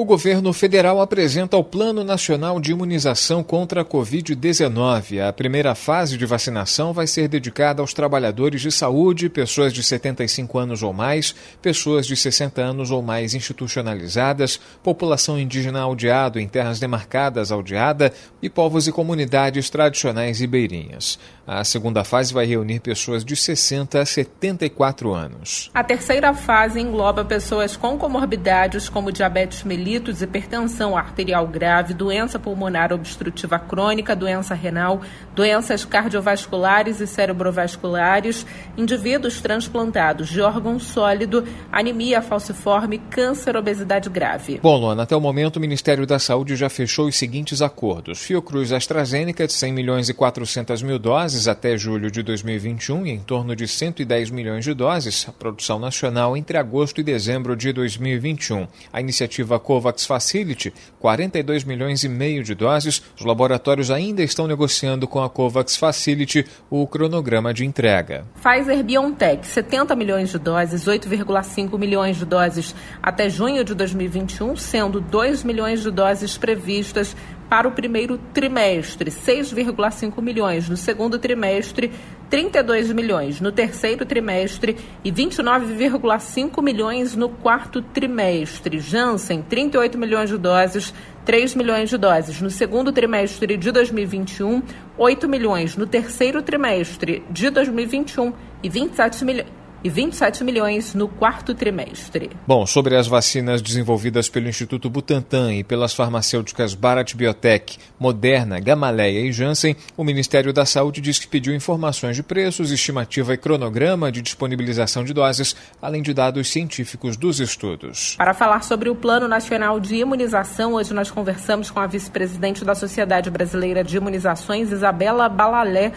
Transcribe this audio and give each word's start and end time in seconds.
O 0.00 0.04
governo 0.06 0.50
federal 0.54 0.98
apresenta 0.98 1.58
o 1.58 1.62
Plano 1.62 2.02
Nacional 2.02 2.58
de 2.58 2.72
Imunização 2.72 3.42
contra 3.42 3.82
a 3.82 3.84
Covid-19. 3.84 5.20
A 5.20 5.30
primeira 5.30 5.74
fase 5.74 6.16
de 6.16 6.24
vacinação 6.24 6.94
vai 6.94 7.06
ser 7.06 7.28
dedicada 7.28 7.82
aos 7.82 7.92
trabalhadores 7.92 8.62
de 8.62 8.72
saúde, 8.72 9.28
pessoas 9.28 9.74
de 9.74 9.82
75 9.82 10.58
anos 10.58 10.82
ou 10.82 10.94
mais, 10.94 11.34
pessoas 11.60 12.06
de 12.06 12.16
60 12.16 12.62
anos 12.62 12.90
ou 12.90 13.02
mais 13.02 13.34
institucionalizadas, 13.34 14.58
população 14.82 15.38
indígena 15.38 15.82
aldeado 15.82 16.40
em 16.40 16.48
terras 16.48 16.80
demarcadas 16.80 17.52
aldeada 17.52 18.10
e 18.40 18.48
povos 18.48 18.88
e 18.88 18.92
comunidades 18.92 19.68
tradicionais 19.68 20.40
ribeirinhas. 20.40 21.18
A 21.46 21.64
segunda 21.64 22.04
fase 22.04 22.32
vai 22.32 22.46
reunir 22.46 22.78
pessoas 22.78 23.24
de 23.24 23.34
60 23.34 24.00
a 24.00 24.06
74 24.06 25.12
anos. 25.12 25.68
A 25.74 25.82
terceira 25.82 26.32
fase 26.32 26.80
engloba 26.80 27.24
pessoas 27.24 27.76
com 27.76 27.98
comorbidades 27.98 28.88
como 28.88 29.10
diabetes 29.10 29.64
mellitus, 29.64 29.89
hipertensão 29.96 30.96
arterial 30.96 31.46
grave, 31.46 31.94
doença 31.94 32.38
pulmonar 32.38 32.92
obstrutiva 32.92 33.58
crônica, 33.58 34.14
doença 34.14 34.54
renal, 34.54 35.00
doenças 35.34 35.84
cardiovasculares 35.84 37.00
e 37.00 37.06
cerebrovasculares, 37.06 38.46
indivíduos 38.76 39.40
transplantados 39.40 40.28
de 40.28 40.40
órgão 40.40 40.78
sólido, 40.78 41.44
anemia 41.72 42.20
falciforme, 42.22 42.98
câncer, 42.98 43.56
obesidade 43.56 44.08
grave. 44.08 44.60
Bom, 44.62 44.76
Luana, 44.76 45.04
até 45.04 45.16
o 45.16 45.20
momento 45.20 45.56
o 45.56 45.60
Ministério 45.60 46.06
da 46.06 46.18
Saúde 46.18 46.56
já 46.56 46.68
fechou 46.68 47.06
os 47.06 47.16
seguintes 47.16 47.62
acordos. 47.62 48.20
Fiocruz 48.20 48.72
AstraZeneca 48.72 49.46
de 49.46 49.52
100 49.52 49.72
milhões 49.72 50.08
e 50.08 50.14
400 50.14 50.82
mil 50.82 50.98
doses 50.98 51.20
doses 51.20 51.48
até 51.48 51.76
julho 51.76 52.10
de 52.10 52.22
2021 52.22 53.06
e 53.06 53.10
em 53.10 53.18
torno 53.18 53.54
de 53.54 53.66
110 53.66 54.30
milhões 54.30 54.64
de 54.64 54.74
doses, 54.74 55.26
a 55.28 55.32
produção 55.32 55.78
nacional 55.78 56.36
entre 56.36 56.56
agosto 56.56 57.00
e 57.00 57.04
dezembro 57.04 57.56
de 57.56 57.72
2021. 57.72 58.66
A 58.92 59.00
iniciativa 59.00 59.58
COVAX 59.58 59.79
Facility, 60.06 60.72
42 60.98 61.64
milhões 61.64 62.04
e 62.04 62.08
meio 62.08 62.44
de 62.44 62.54
doses. 62.54 63.02
Os 63.18 63.24
laboratórios 63.24 63.90
ainda 63.90 64.22
estão 64.22 64.46
negociando 64.46 65.08
com 65.08 65.22
a 65.22 65.30
COVAX 65.30 65.76
Facility 65.76 66.46
o 66.68 66.86
cronograma 66.86 67.54
de 67.54 67.64
entrega. 67.64 68.24
Pfizer 68.42 68.84
BioNTech, 68.84 69.46
70 69.46 69.96
milhões 69.96 70.30
de 70.30 70.38
doses, 70.38 70.84
8,5 70.84 71.78
milhões 71.78 72.16
de 72.16 72.24
doses 72.24 72.74
até 73.02 73.28
junho 73.28 73.64
de 73.64 73.74
2021, 73.74 74.56
sendo 74.56 75.00
2 75.00 75.44
milhões 75.44 75.82
de 75.82 75.90
doses 75.90 76.36
previstas 76.36 77.16
para 77.50 77.66
o 77.66 77.72
primeiro 77.72 78.16
trimestre, 78.32 79.10
6,5 79.10 80.22
milhões 80.22 80.68
no 80.68 80.76
segundo 80.76 81.18
trimestre, 81.18 81.90
32 82.30 82.92
milhões 82.92 83.40
no 83.40 83.50
terceiro 83.50 84.06
trimestre 84.06 84.76
e 85.04 85.10
29,5 85.10 86.62
milhões 86.62 87.16
no 87.16 87.28
quarto 87.28 87.82
trimestre. 87.82 88.78
Janssen, 88.78 89.42
38 89.42 89.98
milhões 89.98 90.30
de 90.30 90.38
doses, 90.38 90.94
3 91.24 91.56
milhões 91.56 91.90
de 91.90 91.98
doses 91.98 92.40
no 92.40 92.48
segundo 92.48 92.92
trimestre 92.92 93.56
de 93.56 93.72
2021, 93.72 94.62
8 94.96 95.28
milhões 95.28 95.76
no 95.76 95.86
terceiro 95.86 96.40
trimestre 96.40 97.24
de 97.28 97.50
2021 97.50 98.32
e 98.62 98.68
27 98.68 99.24
milhões 99.24 99.59
e 99.82 99.88
27 99.88 100.44
milhões 100.44 100.94
no 100.94 101.08
quarto 101.08 101.54
trimestre. 101.54 102.30
Bom, 102.46 102.66
sobre 102.66 102.96
as 102.96 103.06
vacinas 103.06 103.62
desenvolvidas 103.62 104.28
pelo 104.28 104.48
Instituto 104.48 104.90
Butantan 104.90 105.54
e 105.54 105.64
pelas 105.64 105.94
farmacêuticas 105.94 106.74
Bharat 106.74 107.14
Biotech, 107.16 107.78
Moderna, 107.98 108.60
Gamaleya 108.60 109.20
e 109.20 109.32
Janssen, 109.32 109.76
o 109.96 110.04
Ministério 110.04 110.52
da 110.52 110.66
Saúde 110.66 111.00
diz 111.00 111.18
que 111.18 111.26
pediu 111.26 111.54
informações 111.54 112.16
de 112.16 112.22
preços, 112.22 112.70
estimativa 112.70 113.34
e 113.34 113.38
cronograma 113.38 114.12
de 114.12 114.22
disponibilização 114.22 115.04
de 115.04 115.12
doses, 115.12 115.56
além 115.80 116.02
de 116.02 116.12
dados 116.12 116.50
científicos 116.50 117.16
dos 117.16 117.40
estudos. 117.40 118.16
Para 118.16 118.34
falar 118.34 118.62
sobre 118.62 118.88
o 118.88 118.94
Plano 118.94 119.26
Nacional 119.26 119.80
de 119.80 119.96
Imunização, 119.96 120.74
hoje 120.74 120.92
nós 120.92 121.10
conversamos 121.10 121.70
com 121.70 121.80
a 121.80 121.86
vice-presidente 121.86 122.64
da 122.64 122.74
Sociedade 122.74 123.30
Brasileira 123.30 123.82
de 123.82 123.96
Imunizações, 123.96 124.70
Isabela 124.70 125.28
Balalé. 125.28 125.92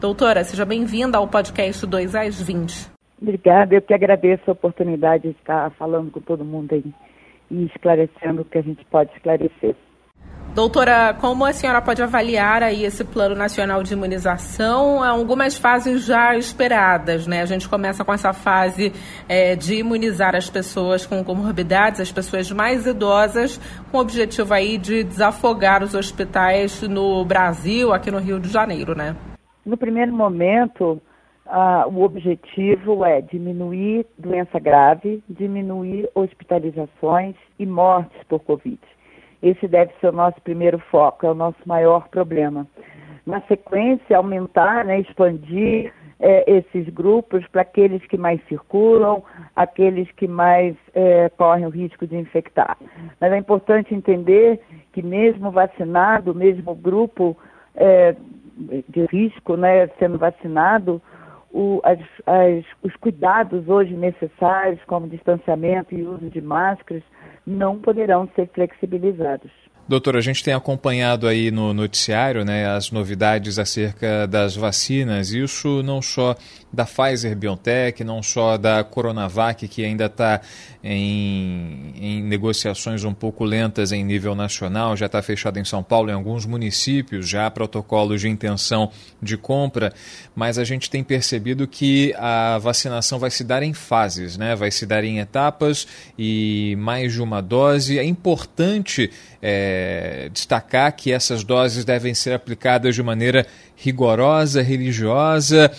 Doutora, 0.00 0.44
seja 0.44 0.64
bem-vinda 0.64 1.18
ao 1.18 1.26
podcast 1.26 1.86
2 1.86 2.14
às 2.14 2.40
20. 2.40 2.95
Obrigada, 3.20 3.74
eu 3.74 3.82
que 3.82 3.94
agradeço 3.94 4.42
a 4.46 4.52
oportunidade 4.52 5.24
de 5.24 5.30
estar 5.30 5.70
falando 5.72 6.10
com 6.10 6.20
todo 6.20 6.44
mundo 6.44 6.74
aí 6.74 6.84
e 7.50 7.64
esclarecendo 7.64 8.42
o 8.42 8.44
que 8.44 8.58
a 8.58 8.62
gente 8.62 8.84
pode 8.86 9.12
esclarecer. 9.14 9.74
Doutora, 10.54 11.14
como 11.20 11.44
a 11.44 11.52
senhora 11.52 11.82
pode 11.82 12.02
avaliar 12.02 12.62
aí 12.62 12.82
esse 12.82 13.04
Plano 13.04 13.34
Nacional 13.34 13.82
de 13.82 13.92
Imunização? 13.92 15.04
Algumas 15.04 15.58
fases 15.58 16.06
já 16.06 16.34
esperadas, 16.34 17.26
né? 17.26 17.42
A 17.42 17.44
gente 17.44 17.68
começa 17.68 18.02
com 18.02 18.12
essa 18.12 18.32
fase 18.32 18.90
é, 19.28 19.54
de 19.54 19.74
imunizar 19.74 20.34
as 20.34 20.48
pessoas 20.48 21.04
com 21.04 21.22
comorbidades, 21.22 22.00
as 22.00 22.10
pessoas 22.10 22.50
mais 22.50 22.86
idosas, 22.86 23.58
com 23.92 23.98
o 23.98 24.00
objetivo 24.00 24.54
aí 24.54 24.78
de 24.78 25.04
desafogar 25.04 25.82
os 25.82 25.94
hospitais 25.94 26.80
no 26.82 27.22
Brasil, 27.26 27.92
aqui 27.92 28.10
no 28.10 28.18
Rio 28.18 28.40
de 28.40 28.48
Janeiro, 28.48 28.96
né? 28.96 29.14
No 29.64 29.76
primeiro 29.76 30.12
momento, 30.12 31.02
ah, 31.48 31.86
o 31.86 32.02
objetivo 32.02 33.04
é 33.04 33.20
diminuir 33.20 34.06
doença 34.18 34.58
grave, 34.58 35.22
diminuir 35.28 36.08
hospitalizações 36.14 37.34
e 37.58 37.66
mortes 37.66 38.22
por 38.28 38.40
Covid. 38.40 38.78
Esse 39.42 39.68
deve 39.68 39.92
ser 40.00 40.08
o 40.08 40.12
nosso 40.12 40.40
primeiro 40.40 40.78
foco, 40.90 41.26
é 41.26 41.30
o 41.30 41.34
nosso 41.34 41.58
maior 41.66 42.08
problema. 42.08 42.66
Na 43.24 43.40
sequência, 43.42 44.16
aumentar, 44.16 44.84
né, 44.84 45.00
expandir 45.00 45.92
é, 46.18 46.50
esses 46.50 46.88
grupos 46.88 47.46
para 47.48 47.62
aqueles 47.62 48.04
que 48.06 48.16
mais 48.16 48.40
circulam, 48.48 49.22
aqueles 49.54 50.10
que 50.12 50.26
mais 50.26 50.74
é, 50.94 51.28
correm 51.30 51.66
o 51.66 51.70
risco 51.70 52.06
de 52.06 52.16
infectar. 52.16 52.76
Mas 53.20 53.32
é 53.32 53.36
importante 53.36 53.94
entender 53.94 54.60
que 54.92 55.02
mesmo 55.02 55.50
vacinado, 55.50 56.34
mesmo 56.34 56.74
grupo 56.74 57.36
é, 57.74 58.16
de 58.88 59.04
risco, 59.06 59.56
né, 59.56 59.88
sendo 59.98 60.18
vacinado, 60.18 61.02
o, 61.56 61.80
as, 61.82 61.98
as, 62.26 62.64
os 62.82 62.94
cuidados 62.96 63.66
hoje 63.66 63.94
necessários, 63.94 64.78
como 64.86 65.08
distanciamento 65.08 65.94
e 65.94 66.02
uso 66.02 66.28
de 66.28 66.40
máscaras, 66.42 67.02
não 67.46 67.78
poderão 67.78 68.28
ser 68.36 68.50
flexibilizados. 68.52 69.50
Doutor, 69.88 70.16
a 70.16 70.20
gente 70.20 70.44
tem 70.44 70.52
acompanhado 70.52 71.26
aí 71.26 71.50
no 71.50 71.72
noticiário 71.72 72.44
né, 72.44 72.66
as 72.66 72.90
novidades 72.90 73.58
acerca 73.58 74.26
das 74.26 74.54
vacinas, 74.54 75.30
isso 75.30 75.82
não 75.82 76.02
só 76.02 76.34
da 76.72 76.84
Pfizer 76.84 77.36
BioNTech, 77.36 78.04
não 78.04 78.22
só 78.22 78.56
da 78.56 78.82
Coronavac, 78.84 79.66
que 79.68 79.84
ainda 79.84 80.06
está 80.06 80.40
em, 80.82 81.92
em, 81.98 82.22
negociações 82.22 83.02
um 83.04 83.14
pouco 83.14 83.44
lentas 83.44 83.92
em 83.92 84.04
nível 84.04 84.34
nacional, 84.34 84.96
já 84.96 85.06
está 85.06 85.22
fechado 85.22 85.58
em 85.58 85.64
São 85.64 85.82
Paulo, 85.82 86.10
em 86.10 86.14
alguns 86.14 86.44
municípios, 86.44 87.28
já 87.28 87.46
há 87.46 87.50
protocolos 87.50 88.20
de 88.20 88.28
intenção 88.28 88.90
de 89.22 89.36
compra, 89.36 89.92
mas 90.34 90.58
a 90.58 90.64
gente 90.64 90.90
tem 90.90 91.02
percebido 91.02 91.66
que 91.66 92.14
a 92.18 92.58
vacinação 92.58 93.18
vai 93.18 93.30
se 93.30 93.42
dar 93.42 93.62
em 93.62 93.72
fases, 93.72 94.36
né? 94.36 94.54
vai 94.54 94.70
se 94.70 94.84
dar 94.84 95.02
em 95.02 95.18
etapas 95.18 95.86
e 96.18 96.76
mais 96.78 97.12
de 97.12 97.22
uma 97.22 97.40
dose. 97.40 97.98
É 97.98 98.04
importante. 98.04 99.10
É, 99.48 100.28
destacar 100.32 100.90
que 100.96 101.12
essas 101.12 101.44
doses 101.44 101.84
devem 101.84 102.14
ser 102.14 102.32
aplicadas 102.32 102.96
de 102.96 103.02
maneira 103.02 103.46
rigorosa, 103.76 104.62
religiosa, 104.62 105.70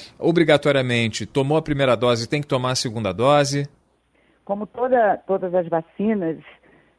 obrigatoriamente. 0.78 1.26
Tomou 1.26 1.58
a 1.58 1.62
primeira 1.62 1.96
dose, 1.96 2.30
tem 2.30 2.42
que 2.42 2.48
tomar 2.48 2.72
a 2.72 2.76
segunda 2.76 3.14
dose? 3.14 3.68
Como 4.46 4.66
toda, 4.66 5.18
todas 5.26 5.54
as 5.54 5.68
vacinas, 5.68 6.38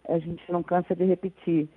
a 0.08 0.18
gente 0.18 0.42
não 0.50 0.62
cansa 0.62 0.94
de 0.94 1.04
repetir. 1.04 1.68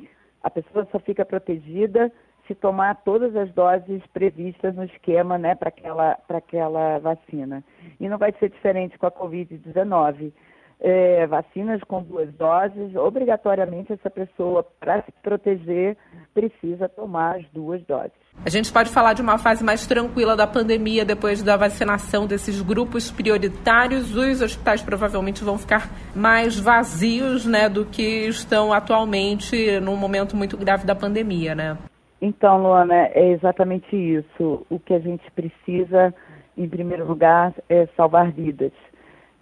A 0.43 0.49
pessoa 0.49 0.87
só 0.91 0.99
fica 0.99 1.25
protegida 1.25 2.11
se 2.47 2.55
tomar 2.55 2.95
todas 3.03 3.35
as 3.35 3.51
doses 3.53 4.01
previstas 4.13 4.75
no 4.75 4.83
esquema 4.83 5.37
né, 5.37 5.55
para 5.55 5.69
aquela, 5.69 6.17
aquela 6.27 6.99
vacina. 6.99 7.63
E 7.99 8.09
não 8.09 8.17
vai 8.17 8.33
ser 8.39 8.49
diferente 8.49 8.97
com 8.97 9.05
a 9.05 9.11
Covid-19 9.11 10.33
é, 10.81 11.27
vacinas 11.27 11.79
com 11.83 12.01
duas 12.01 12.33
doses, 12.33 12.95
obrigatoriamente 12.95 13.93
essa 13.93 14.09
pessoa, 14.09 14.65
para 14.79 15.03
se 15.03 15.11
proteger, 15.21 15.95
precisa 16.33 16.89
tomar 16.89 17.37
as 17.37 17.45
duas 17.53 17.83
doses. 17.85 18.11
A 18.43 18.49
gente 18.49 18.71
pode 18.71 18.89
falar 18.89 19.13
de 19.13 19.21
uma 19.21 19.37
fase 19.37 19.63
mais 19.63 19.85
tranquila 19.85 20.35
da 20.35 20.47
pandemia 20.47 21.05
depois 21.05 21.43
da 21.43 21.55
vacinação 21.55 22.25
desses 22.25 22.61
grupos 22.61 23.11
prioritários. 23.11 24.15
Os 24.15 24.41
hospitais 24.41 24.81
provavelmente 24.81 25.43
vão 25.43 25.57
ficar 25.57 25.87
mais 26.15 26.57
vazios 26.57 27.45
né, 27.45 27.69
do 27.69 27.85
que 27.85 28.27
estão 28.27 28.73
atualmente 28.73 29.79
num 29.81 29.95
momento 29.95 30.35
muito 30.35 30.57
grave 30.57 30.85
da 30.85 30.95
pandemia, 30.95 31.53
né? 31.53 31.77
Então, 32.19 32.61
Luana, 32.61 33.09
é 33.13 33.31
exatamente 33.31 33.95
isso. 33.95 34.65
O 34.69 34.79
que 34.79 34.93
a 34.93 34.99
gente 34.99 35.29
precisa, 35.31 36.13
em 36.57 36.67
primeiro 36.67 37.05
lugar, 37.05 37.53
é 37.67 37.87
salvar 37.97 38.31
vidas. 38.31 38.71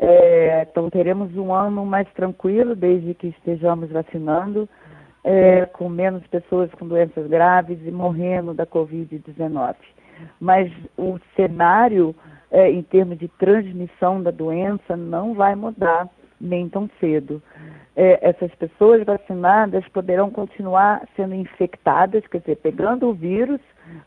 É, 0.01 0.66
então, 0.69 0.90
teremos 0.90 1.36
um 1.36 1.54
ano 1.54 1.86
mais 1.86 2.07
tranquilo 2.13 2.74
desde 2.74 3.13
que 3.13 3.28
estejamos 3.28 3.92
vacinando, 3.92 4.68
é, 5.24 5.66
com 5.66 5.90
menos 5.90 6.25
pessoas 6.28 6.72
com 6.72 6.88
doenças 6.88 7.28
graves 7.28 7.78
e 7.86 7.92
morrendo 7.92 8.54
da 8.54 8.66
Covid-19. 8.66 9.75
Mas 10.40 10.72
o 10.98 11.19
cenário, 11.36 12.16
é, 12.50 12.72
em 12.72 12.81
termos 12.81 13.18
de 13.18 13.28
transmissão 13.28 14.24
da 14.24 14.31
doença, 14.31 14.96
não 14.96 15.34
vai 15.34 15.54
mudar 15.56 16.07
nem 16.39 16.69
tão 16.69 16.89
cedo. 17.00 17.41
É, 17.95 18.30
essas 18.30 18.53
pessoas 18.56 19.03
vacinadas 19.03 19.88
poderão 19.89 20.30
continuar 20.30 21.01
sendo 21.15 21.36
infectadas, 21.36 22.25
quer 22.27 22.39
dizer, 22.39 22.56
pegando 22.57 23.09
o 23.09 23.13
vírus, 23.13 23.59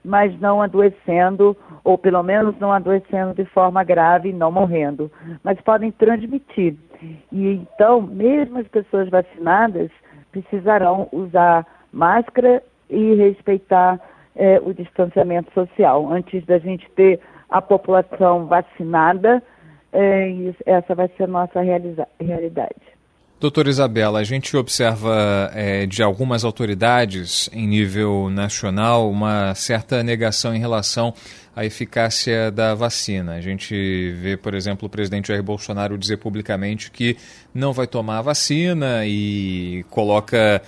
mas 0.05 0.39
não 0.41 0.63
adoecendo, 0.63 1.57
ou 1.85 1.99
pelo 1.99 2.23
menos 2.23 2.59
não 2.59 2.73
adoecendo 2.73 3.35
de 3.35 3.45
forma 3.47 3.85
grave 3.85 4.31
e 4.31 4.33
não 4.33 4.51
morrendo, 4.51 5.11
mas 5.43 5.61
podem 5.61 5.91
transmitir. 5.91 6.77
E 7.31 7.47
então, 7.49 8.01
mesmo 8.01 8.59
as 8.59 8.69
pessoas 8.69 9.09
vacinadas 9.11 9.91
precisarão 10.31 11.09
usar 11.13 11.67
máscara 11.93 12.63
e 12.89 13.15
respeitar 13.15 14.01
é, 14.35 14.61
o 14.65 14.73
distanciamento 14.73 15.53
social. 15.53 16.11
Antes 16.11 16.45
da 16.47 16.59
gente 16.59 16.89
ter 16.93 17.21
a 17.51 17.61
população 17.61 18.47
vacinada, 18.47 19.43
é, 19.93 20.55
essa 20.65 20.95
vai 20.95 21.09
ser 21.17 21.25
a 21.25 21.27
nossa 21.27 21.61
realidade. 21.61 22.93
Doutora 23.43 23.69
Isabela, 23.69 24.21
a 24.21 24.25
gente 24.25 24.57
observa 24.57 25.51
é, 25.53 25.85
de 25.85 26.01
algumas 26.01 26.45
autoridades 26.45 27.51
em 27.53 27.67
nível 27.67 28.31
nacional 28.31 29.11
uma 29.11 29.53
certa 29.57 30.01
negação 30.01 30.55
em 30.55 30.61
relação 30.61 31.13
à 31.55 31.65
eficácia 31.65 32.53
da 32.53 32.73
vacina. 32.73 33.33
A 33.33 33.41
gente 33.41 34.13
vê, 34.13 34.37
por 34.37 34.55
exemplo, 34.55 34.87
o 34.87 34.89
presidente 34.89 35.27
Jair 35.27 35.43
Bolsonaro 35.43 35.99
dizer 35.99 36.19
publicamente 36.19 36.89
que 36.89 37.17
não 37.53 37.73
vai 37.73 37.89
tomar 37.89 38.19
a 38.19 38.23
vacina 38.23 39.05
e 39.05 39.85
coloca 39.91 40.63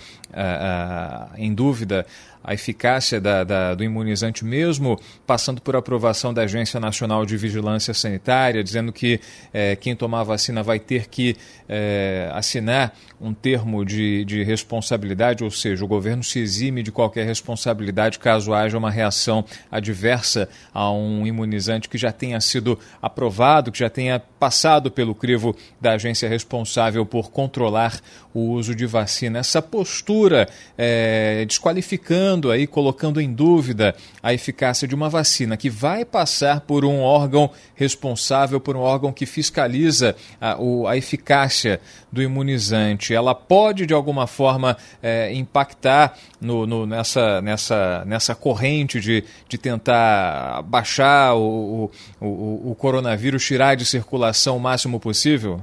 em 1.38 1.55
dúvida 1.55 2.05
a 2.44 2.52
eficácia 2.52 3.19
da, 3.19 3.43
da, 3.43 3.75
do 3.75 3.82
imunizante, 3.82 4.44
mesmo 4.44 5.00
passando 5.26 5.62
por 5.62 5.75
aprovação 5.75 6.32
da 6.32 6.43
Agência 6.43 6.79
Nacional 6.79 7.25
de 7.25 7.38
Vigilância 7.38 7.94
Sanitária, 7.94 8.62
dizendo 8.62 8.93
que 8.93 9.19
é, 9.52 9.75
quem 9.75 9.96
tomar 9.96 10.23
vacina 10.25 10.62
vai 10.62 10.79
ter 10.79 11.08
que 11.08 11.37
é, 11.67 12.29
assinar 12.35 12.94
um 13.19 13.32
termo 13.32 13.85
de, 13.85 14.25
de 14.26 14.43
responsabilidade, 14.43 15.43
ou 15.43 15.50
seja, 15.50 15.82
o 15.82 15.88
governo 15.88 16.23
se 16.23 16.38
exime 16.38 16.82
de 16.82 16.93
qualquer 16.93 17.25
responsabilidade 17.25 18.19
caso 18.19 18.52
haja 18.52 18.76
uma 18.76 18.90
reação 18.90 19.44
adversa 19.70 20.47
a 20.73 20.93
um 20.93 21.26
imunizante 21.26 21.88
que 21.88 21.97
já 21.97 22.12
tenha 22.12 22.38
sido 22.40 22.79
aprovado, 23.00 23.73
que 23.73 23.79
já 23.79 23.88
tenha 23.88 24.20
passado 24.20 24.90
pelo 24.90 25.14
crivo 25.14 25.56
da 25.81 25.93
agência 25.93 26.29
responsável 26.29 27.06
por 27.06 27.31
controlar 27.31 27.99
o 28.35 28.50
uso 28.50 28.75
de 28.75 28.85
vacina. 28.85 29.38
Essa 29.38 29.62
postura 29.62 30.47
é, 30.76 31.44
desqualificando 31.47 32.34
aí, 32.51 32.67
colocando 32.67 33.21
em 33.21 33.33
dúvida 33.33 33.95
a 34.23 34.33
eficácia 34.33 34.87
de 34.89 34.95
uma 34.95 35.09
vacina 35.09 35.57
que 35.57 35.71
vai 35.71 36.05
passar 36.05 36.61
por 36.61 36.85
um 36.85 37.01
órgão 37.01 37.51
responsável, 37.75 38.61
por 38.61 38.77
um 38.77 38.81
órgão 38.81 39.13
que 39.13 39.27
fiscaliza 39.27 40.17
a, 40.41 40.57
o, 40.61 40.87
a 40.87 40.97
eficácia 40.97 41.81
do 42.11 42.23
imunizante, 42.23 43.15
ela 43.15 43.35
pode 43.35 43.87
de 43.87 43.95
alguma 43.95 44.27
forma 44.27 44.77
é, 45.03 45.33
impactar 45.35 46.15
no, 46.41 46.67
no, 46.67 46.87
nessa, 46.87 47.41
nessa, 47.41 48.05
nessa 48.05 48.35
corrente 48.35 49.01
de, 49.01 49.25
de 49.49 49.59
tentar 49.59 50.63
baixar 50.63 51.35
o, 51.35 51.91
o, 52.21 52.71
o 52.71 52.75
coronavírus, 52.75 53.45
tirar 53.45 53.75
de 53.75 53.85
circulação 53.85 54.57
o 54.57 54.61
máximo 54.61 55.01
possível? 55.01 55.61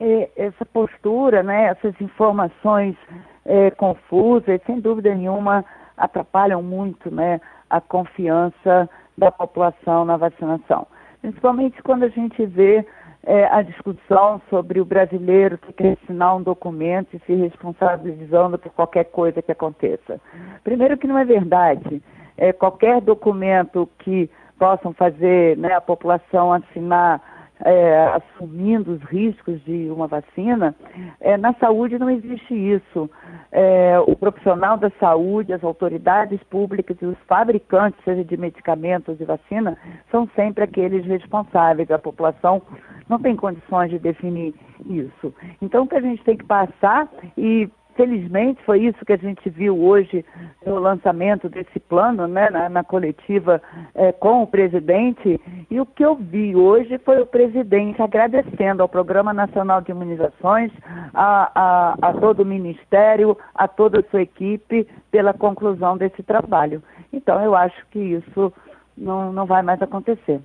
É, 0.00 0.28
essa 0.36 0.66
postura, 0.66 1.42
né, 1.44 1.66
essas 1.66 1.94
informações 2.00 2.96
é, 3.44 3.70
confusas, 3.70 4.60
sem 4.66 4.80
dúvida 4.80 5.14
nenhuma, 5.14 5.64
atrapalham 5.96 6.62
muito 6.62 7.14
né, 7.14 7.40
a 7.68 7.80
confiança 7.80 8.88
da 9.16 9.30
população 9.30 10.04
na 10.04 10.16
vacinação. 10.16 10.86
Principalmente 11.20 11.82
quando 11.82 12.04
a 12.04 12.08
gente 12.08 12.44
vê 12.46 12.84
é, 13.24 13.46
a 13.46 13.62
discussão 13.62 14.40
sobre 14.50 14.80
o 14.80 14.84
brasileiro 14.84 15.56
que 15.58 15.72
quer 15.72 15.96
assinar 16.02 16.36
um 16.36 16.42
documento 16.42 17.14
e 17.14 17.20
se 17.20 17.34
responsabilizando 17.34 18.58
por 18.58 18.72
qualquer 18.72 19.04
coisa 19.04 19.40
que 19.40 19.52
aconteça. 19.52 20.20
Primeiro 20.64 20.98
que 20.98 21.06
não 21.06 21.18
é 21.18 21.24
verdade. 21.24 22.02
É, 22.36 22.52
qualquer 22.52 23.00
documento 23.00 23.88
que 23.98 24.28
possam 24.58 24.92
fazer 24.92 25.56
né, 25.56 25.72
a 25.74 25.80
população 25.80 26.52
assinar 26.52 27.20
é, 27.64 28.06
assumindo 28.16 28.92
os 28.92 29.02
riscos 29.02 29.62
de 29.64 29.88
uma 29.90 30.06
vacina, 30.06 30.74
é, 31.20 31.36
na 31.36 31.54
saúde 31.54 31.98
não 31.98 32.10
existe 32.10 32.54
isso. 32.54 33.08
É, 33.50 33.98
o 34.06 34.16
profissional 34.16 34.76
da 34.76 34.90
saúde, 34.98 35.52
as 35.52 35.62
autoridades 35.62 36.42
públicas 36.44 36.96
e 37.00 37.06
os 37.06 37.18
fabricantes, 37.28 38.02
seja 38.04 38.24
de 38.24 38.36
medicamentos 38.36 39.16
de 39.16 39.24
vacina, 39.24 39.76
são 40.10 40.28
sempre 40.34 40.64
aqueles 40.64 41.04
responsáveis. 41.06 41.90
A 41.90 41.98
população 41.98 42.62
não 43.08 43.18
tem 43.18 43.36
condições 43.36 43.90
de 43.90 43.98
definir 43.98 44.54
isso. 44.86 45.34
Então, 45.60 45.84
o 45.84 45.88
que 45.88 45.96
a 45.96 46.00
gente 46.00 46.22
tem 46.24 46.36
que 46.36 46.44
passar 46.44 47.08
e 47.36 47.68
Felizmente 47.94 48.62
foi 48.64 48.80
isso 48.80 49.04
que 49.04 49.12
a 49.12 49.18
gente 49.18 49.48
viu 49.50 49.78
hoje 49.82 50.24
no 50.64 50.78
lançamento 50.78 51.48
desse 51.48 51.78
plano, 51.78 52.26
né, 52.26 52.48
na, 52.50 52.68
na 52.68 52.84
coletiva 52.84 53.60
é, 53.94 54.12
com 54.12 54.42
o 54.42 54.46
presidente. 54.46 55.40
E 55.70 55.80
o 55.80 55.86
que 55.86 56.04
eu 56.04 56.14
vi 56.14 56.56
hoje 56.56 56.98
foi 56.98 57.20
o 57.20 57.26
presidente 57.26 58.00
agradecendo 58.00 58.82
ao 58.82 58.88
Programa 58.88 59.32
Nacional 59.32 59.80
de 59.80 59.90
Imunizações, 59.90 60.72
a, 61.12 61.50
a, 61.54 62.08
a 62.08 62.12
todo 62.14 62.40
o 62.40 62.46
Ministério, 62.46 63.36
a 63.54 63.68
toda 63.68 64.00
a 64.00 64.10
sua 64.10 64.22
equipe 64.22 64.86
pela 65.10 65.34
conclusão 65.34 65.96
desse 65.96 66.22
trabalho. 66.22 66.82
Então 67.12 67.42
eu 67.42 67.54
acho 67.54 67.86
que 67.90 67.98
isso 67.98 68.52
não, 68.96 69.32
não 69.32 69.46
vai 69.46 69.62
mais 69.62 69.80
acontecer. 69.82 70.40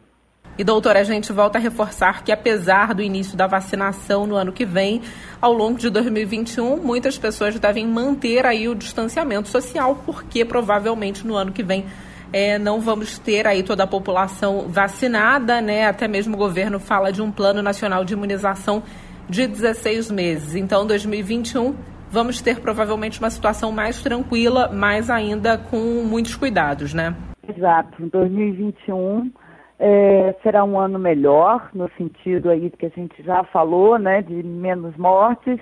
E, 0.58 0.64
doutora, 0.64 1.00
a 1.00 1.04
gente 1.04 1.32
volta 1.32 1.60
a 1.60 1.62
reforçar 1.62 2.24
que, 2.24 2.32
apesar 2.32 2.96
do 2.96 3.04
início 3.04 3.38
da 3.38 3.46
vacinação 3.46 4.26
no 4.26 4.36
ano 4.36 4.52
que 4.52 4.66
vem, 4.66 5.04
ao 5.40 5.54
longo 5.54 5.78
de 5.78 5.88
2021, 5.90 6.78
muitas 6.78 7.16
pessoas 7.16 7.60
devem 7.60 7.86
manter 7.86 8.44
aí 8.44 8.68
o 8.68 8.74
distanciamento 8.74 9.50
social, 9.50 10.02
porque 10.04 10.44
provavelmente 10.44 11.28
no 11.28 11.36
ano 11.36 11.52
que 11.52 11.62
vem 11.62 11.86
é, 12.34 12.58
não 12.58 12.82
vamos 12.82 13.20
ter 13.20 13.46
aí 13.46 13.62
toda 13.62 13.84
a 13.84 13.88
população 13.88 14.68
vacinada, 14.68 15.62
né? 15.62 15.86
Até 15.86 16.08
mesmo 16.08 16.34
o 16.34 16.38
governo 16.38 16.80
fala 16.80 17.12
de 17.12 17.22
um 17.22 17.32
plano 17.32 17.62
nacional 17.62 18.04
de 18.04 18.14
imunização 18.14 18.82
de 19.30 19.46
16 19.46 20.10
meses. 20.10 20.56
Então, 20.56 20.88
2021 20.88 21.76
vamos 22.10 22.42
ter 22.42 22.60
provavelmente 22.60 23.20
uma 23.20 23.30
situação 23.30 23.72
mais 23.72 24.02
tranquila, 24.02 24.72
mas 24.74 25.10
ainda 25.10 25.58
com 25.58 26.04
muitos 26.04 26.36
cuidados, 26.36 26.96
né? 26.96 27.16
Exato. 27.48 28.08
2021 28.08 29.32
é, 29.80 30.36
será 30.42 30.64
um 30.64 30.80
ano 30.80 30.98
melhor, 30.98 31.70
no 31.74 31.90
sentido 31.98 32.50
aí 32.50 32.70
que 32.72 32.86
a 32.86 32.90
gente 32.90 33.22
já 33.22 33.44
falou, 33.46 34.00
né, 34.00 34.22
de 34.22 34.42
menos 34.44 34.96
mortes, 34.98 35.60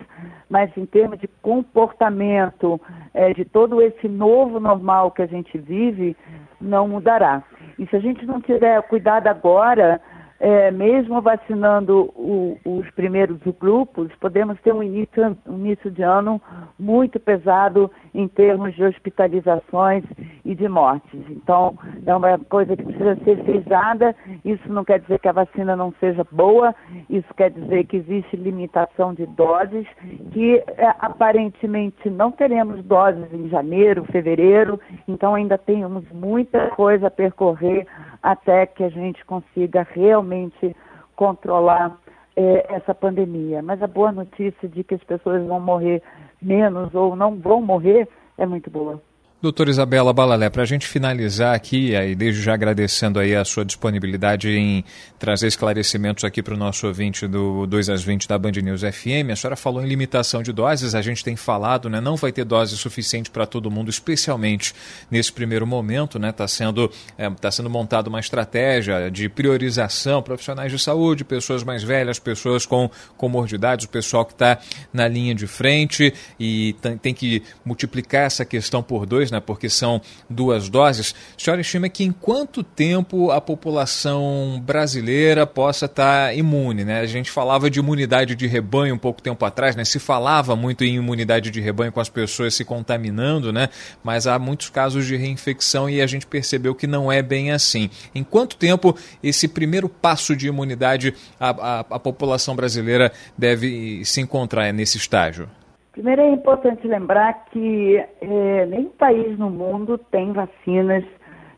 mas 0.49 0.75
em 0.77 0.85
termos 0.85 1.19
de 1.19 1.27
comportamento, 1.41 2.79
é, 3.13 3.33
de 3.33 3.43
todo 3.43 3.81
esse 3.81 4.07
novo 4.07 4.59
normal 4.59 5.11
que 5.11 5.21
a 5.21 5.27
gente 5.27 5.57
vive, 5.57 6.15
não 6.61 6.87
mudará. 6.87 7.43
E 7.77 7.85
se 7.87 7.95
a 7.95 7.99
gente 7.99 8.25
não 8.25 8.39
tiver 8.39 8.81
cuidado 8.83 9.27
agora, 9.27 9.99
é, 10.39 10.71
mesmo 10.71 11.21
vacinando 11.21 12.11
o, 12.15 12.57
os 12.65 12.89
primeiros 12.91 13.39
grupos, 13.59 14.11
podemos 14.19 14.59
ter 14.61 14.73
um 14.73 14.83
início, 14.83 15.37
um 15.45 15.57
início 15.57 15.91
de 15.91 16.03
ano 16.03 16.41
muito 16.79 17.19
pesado 17.19 17.91
em 18.13 18.27
termos 18.27 18.73
de 18.75 18.83
hospitalizações 18.83 20.03
e 20.45 20.53
de 20.53 20.69
mortes. 20.69 21.19
Então, 21.29 21.77
é 22.05 22.15
uma 22.15 22.37
coisa 22.37 22.77
que 22.77 22.83
precisa 22.83 23.15
ser 23.23 23.43
frisada. 23.43 24.15
Isso 24.45 24.71
não 24.71 24.85
quer 24.85 24.99
dizer 24.99 25.19
que 25.19 25.27
a 25.27 25.33
vacina 25.33 25.75
não 25.75 25.91
seja 25.99 26.25
boa, 26.31 26.73
isso 27.09 27.33
quer 27.35 27.49
dizer 27.49 27.85
que 27.85 27.97
existe 27.97 28.37
limitação 28.37 29.13
de 29.13 29.25
doses, 29.25 29.87
que 30.31 30.63
é, 30.77 30.93
aparentemente 30.99 32.09
não 32.09 32.31
teremos 32.31 32.83
doses 32.85 33.33
em 33.33 33.49
janeiro, 33.49 34.05
fevereiro, 34.05 34.79
então 35.07 35.33
ainda 35.33 35.57
temos 35.57 36.03
muita 36.11 36.69
coisa 36.69 37.07
a 37.07 37.11
percorrer 37.11 37.87
até 38.21 38.67
que 38.67 38.83
a 38.83 38.89
gente 38.89 39.25
consiga 39.25 39.85
realmente 39.91 40.75
controlar 41.15 41.97
é, 42.35 42.75
essa 42.75 42.93
pandemia. 42.93 43.61
Mas 43.63 43.81
a 43.81 43.87
boa 43.87 44.11
notícia 44.11 44.69
de 44.69 44.83
que 44.83 44.95
as 44.95 45.03
pessoas 45.03 45.45
vão 45.47 45.59
morrer 45.59 46.03
menos 46.41 46.93
ou 46.93 47.15
não 47.15 47.35
vão 47.35 47.61
morrer 47.61 48.07
é 48.37 48.45
muito 48.45 48.69
boa. 48.69 49.01
Doutora 49.41 49.69
Isabela 49.69 50.13
Balalé, 50.13 50.49
para 50.49 50.63
a 50.63 50.65
gente 50.65 50.87
finalizar 50.87 51.53
aqui, 51.53 51.93
aí 51.93 52.15
desde 52.15 52.41
já 52.41 52.53
agradecendo 52.53 53.19
aí 53.19 53.35
a 53.35 53.43
sua 53.43 53.65
disponibilidade 53.65 54.49
em 54.49 54.83
trazer 55.19 55.47
esclarecimentos 55.47 56.23
aqui 56.23 56.41
para 56.41 56.53
o 56.53 56.57
nosso 56.57 56.87
ouvinte 56.87 57.27
do 57.27 57.67
2 57.67 57.89
às 57.89 58.01
20 58.01 58.29
da 58.29 58.39
Band 58.39 58.53
News 58.53 58.81
FM, 58.81 59.31
a 59.31 59.35
senhora 59.35 59.55
falou 59.57 59.83
em 59.83 59.87
limitação 59.87 60.41
de 60.41 60.53
doses, 60.53 60.95
a 60.95 61.01
gente 61.01 61.23
tem 61.23 61.35
falado, 61.35 61.89
né, 61.89 61.99
não 61.99 62.15
vai 62.15 62.31
ter 62.31 62.45
dose 62.45 62.77
suficiente 62.77 63.29
para 63.29 63.45
todo 63.45 63.69
mundo, 63.69 63.89
especialmente 63.89 64.73
nesse 65.11 65.33
primeiro 65.33 65.67
momento, 65.67 66.17
né, 66.17 66.29
está 66.29 66.47
sendo, 66.47 66.89
é, 67.17 67.29
tá 67.29 67.51
sendo 67.51 67.69
montada 67.69 68.09
uma 68.09 68.21
estratégia 68.21 69.11
de 69.11 69.27
priorização, 69.27 70.23
profissionais 70.23 70.71
de 70.71 70.79
saúde, 70.79 71.25
pessoas 71.25 71.61
mais 71.61 71.83
velhas, 71.83 72.17
pessoas 72.17 72.65
com 72.65 72.89
comorbidades, 73.17 73.85
o 73.85 73.89
pessoal 73.89 74.25
que 74.25 74.33
está 74.33 74.57
na 74.93 75.07
linha 75.07 75.35
de 75.35 75.45
frente 75.45 76.13
e 76.39 76.73
tem 77.01 77.13
que 77.13 77.43
multiplicar 77.63 78.23
essa 78.23 78.45
questão 78.45 78.81
por 78.81 79.05
dois, 79.05 79.24
né, 79.31 79.39
porque 79.39 79.69
são 79.69 80.01
duas 80.29 80.69
doses, 80.69 81.15
a 81.37 81.43
senhora 81.43 81.61
estima 81.61 81.89
que 81.89 82.03
em 82.03 82.11
quanto 82.11 82.63
tempo 82.63 83.31
a 83.31 83.41
população 83.41 84.61
brasileira 84.65 85.45
possa 85.45 85.85
estar 85.85 86.35
imune? 86.35 86.83
Né? 86.83 86.99
A 86.99 87.05
gente 87.05 87.31
falava 87.31 87.69
de 87.69 87.79
imunidade 87.79 88.35
de 88.35 88.47
rebanho 88.47 88.95
um 88.95 88.97
pouco 88.97 89.21
tempo 89.21 89.43
atrás, 89.45 89.75
né? 89.75 89.85
se 89.85 89.99
falava 89.99 90.55
muito 90.55 90.83
em 90.83 90.95
imunidade 90.95 91.51
de 91.51 91.61
rebanho 91.61 91.91
com 91.91 91.99
as 91.99 92.09
pessoas 92.09 92.53
se 92.55 92.65
contaminando, 92.65 93.51
né? 93.51 93.69
mas 94.03 94.27
há 94.27 94.37
muitos 94.39 94.69
casos 94.69 95.05
de 95.05 95.15
reinfecção 95.15 95.89
e 95.89 96.01
a 96.01 96.07
gente 96.07 96.25
percebeu 96.25 96.75
que 96.75 96.87
não 96.87 97.11
é 97.11 97.21
bem 97.21 97.51
assim. 97.51 97.89
Em 98.13 98.23
quanto 98.23 98.55
tempo 98.55 98.95
esse 99.23 99.47
primeiro 99.47 99.89
passo 99.89 100.35
de 100.35 100.47
imunidade 100.47 101.13
a, 101.39 101.49
a, 101.49 101.79
a 101.79 101.99
população 101.99 102.55
brasileira 102.55 103.11
deve 103.37 104.03
se 104.05 104.21
encontrar 104.21 104.71
nesse 104.73 104.97
estágio? 104.97 105.49
Primeiro 105.95 106.23
é 106.23 106.29
importante 106.29 106.85
lembrar 106.85 107.45
que 107.45 107.95
é, 108.19 108.65
nenhum 108.65 108.89
país 108.89 109.39
no 109.39 109.49
mundo 109.49 109.97
tem 109.97 110.33
vacinas 110.33 111.05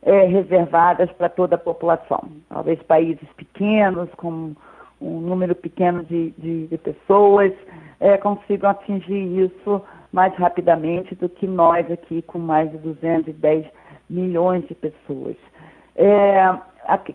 é, 0.03 0.25
reservadas 0.25 1.11
para 1.13 1.27
toda 1.27 1.55
a 1.55 1.57
população. 1.57 2.23
Talvez 2.47 2.79
países 2.83 3.27
pequenos, 3.35 4.07
com 4.15 4.53
um 5.01 5.19
número 5.21 5.55
pequeno 5.55 6.03
de, 6.03 6.35
de, 6.37 6.67
de 6.67 6.77
pessoas, 6.77 7.51
é, 7.99 8.15
consigam 8.17 8.69
atingir 8.69 9.43
isso 9.43 9.81
mais 10.13 10.31
rapidamente 10.35 11.15
do 11.15 11.27
que 11.27 11.47
nós 11.47 11.89
aqui, 11.91 12.21
com 12.21 12.37
mais 12.37 12.69
de 12.69 12.77
210 12.77 13.65
milhões 14.07 14.67
de 14.67 14.75
pessoas. 14.75 15.35
É, 15.95 16.55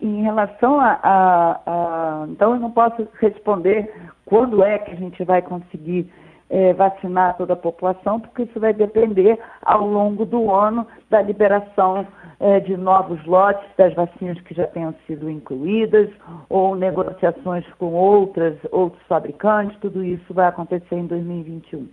em 0.01 0.23
relação 0.23 0.77
a, 0.77 0.99
a, 1.01 1.61
a, 1.65 2.25
Então, 2.27 2.53
eu 2.53 2.59
não 2.59 2.71
posso 2.71 3.07
responder 3.21 3.89
quando 4.25 4.61
é 4.61 4.77
que 4.77 4.91
a 4.91 4.95
gente 4.95 5.23
vai 5.23 5.41
conseguir 5.41 6.11
é, 6.53 6.71
vacinar 6.71 7.35
toda 7.35 7.53
a 7.53 7.55
população, 7.55 8.19
porque 8.19 8.43
isso 8.43 8.59
vai 8.59 8.71
depender 8.71 9.39
ao 9.63 9.87
longo 9.87 10.23
do 10.23 10.53
ano 10.53 10.85
da 11.09 11.19
liberação 11.19 12.05
é, 12.39 12.59
de 12.59 12.77
novos 12.77 13.25
lotes 13.25 13.67
das 13.75 13.91
vacinas 13.95 14.39
que 14.41 14.53
já 14.53 14.67
tenham 14.67 14.93
sido 15.07 15.27
incluídas, 15.27 16.11
ou 16.49 16.75
negociações 16.75 17.65
com 17.79 17.93
outras, 17.93 18.55
outros 18.71 19.01
fabricantes, 19.07 19.79
tudo 19.79 20.05
isso 20.05 20.31
vai 20.31 20.45
acontecer 20.45 20.95
em 20.95 21.07
2021. 21.07 21.89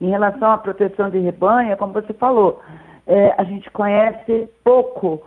Em 0.00 0.10
relação 0.10 0.50
à 0.50 0.58
proteção 0.58 1.08
de 1.08 1.20
rebanho, 1.20 1.76
como 1.76 1.92
você 1.92 2.12
falou, 2.14 2.60
é, 3.06 3.32
a 3.38 3.44
gente 3.44 3.70
conhece 3.70 4.48
pouco 4.64 5.22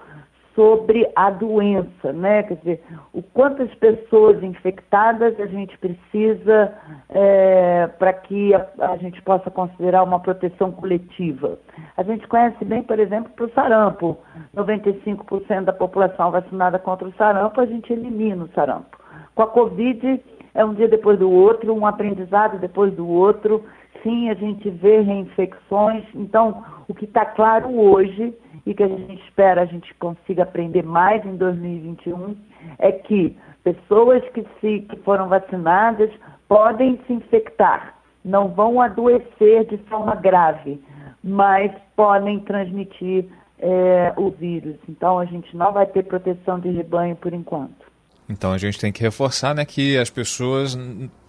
sobre 0.56 1.10
a 1.16 1.30
doença, 1.32 2.14
né? 2.14 2.44
Quer 2.44 2.56
dizer, 2.58 2.84
o 3.12 3.22
quantas 3.22 3.74
pessoas 3.76 4.42
infectadas 4.44 5.40
a 5.40 5.48
gente 5.48 5.78
precisa 5.80 6.74
é, 7.10 7.88
para 7.98 8.14
que 8.14 8.54
a, 8.54 8.68
a, 8.80 8.98
gente 8.98 9.22
possa 9.24 9.50
considerar 9.50 10.04
uma 10.04 10.20
proteção 10.20 10.72
coletiva. 10.72 11.58
A 11.98 12.04
gente 12.04 12.28
conhece 12.28 12.64
bem, 12.64 12.84
por 12.84 13.00
exemplo, 13.00 13.32
para 13.36 13.46
o 13.46 13.52
sarampo. 13.52 14.18
95% 14.56 15.64
da 15.64 15.74
população 15.74 16.30
vacinada 16.30 16.78
contra 16.78 17.08
o 17.08 17.14
sarampo, 17.14 17.60
a 17.60 17.66
gente 17.66 17.92
elimina 17.92 18.44
o 18.44 18.50
sarampo. 18.50 18.98
Com 19.34 19.44
a 19.44 19.48
Covid, 19.48 20.22
é 20.54 20.64
um 20.64 20.74
dia 20.76 20.88
depois 20.88 21.18
do 21.18 21.32
outro, 21.32 21.74
um 21.74 21.88
aprendizado 21.88 22.60
depois 22.60 22.94
do 22.94 23.08
outro. 23.08 23.64
Sim, 24.04 24.30
a 24.30 24.36
gente 24.36 24.70
vê 24.70 25.00
reinfecções. 25.00 26.04
Então, 26.14 26.64
o 26.88 26.94
que 26.94 27.06
está 27.06 27.26
claro 27.26 27.76
hoje 27.76 28.36
e 28.66 28.74
que 28.74 28.84
a 28.84 28.88
gente 28.88 29.14
espera 29.26 29.62
a 29.62 29.66
gente 29.66 29.94
consiga 29.96 30.44
aprender 30.44 30.84
mais 30.84 31.26
em 31.26 31.36
2021 31.36 32.36
é 32.80 32.92
que 32.92 33.38
pessoas 33.64 34.24
que, 34.30 34.46
se, 34.60 34.82
que 34.82 34.98
foram 35.04 35.28
vacinadas 35.28 36.10
podem 36.48 37.00
se 37.08 37.14
infectar, 37.14 37.96
não 38.24 38.50
vão 38.50 38.82
adoecer 38.82 39.66
de 39.66 39.78
forma 39.90 40.16
grave, 40.16 40.82
mas 41.24 41.72
podem 41.96 42.40
transmitir 42.42 43.26
é, 43.60 44.14
o 44.18 44.30
vírus. 44.30 44.76
Então 44.88 45.20
a 45.20 45.26
gente 45.26 45.56
não 45.56 45.72
vai 45.72 45.86
ter 45.86 46.04
proteção 46.04 46.60
de 46.60 46.70
rebanho 46.70 47.16
por 47.16 47.34
enquanto. 47.34 47.84
Então 48.30 48.52
a 48.52 48.58
gente 48.58 48.80
tem 48.80 48.92
que 48.92 49.02
reforçar 49.02 49.54
né, 49.54 49.66
que 49.66 49.98
as 49.98 50.10
pessoas 50.10 50.78